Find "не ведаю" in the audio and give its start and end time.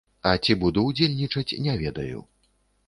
1.69-2.29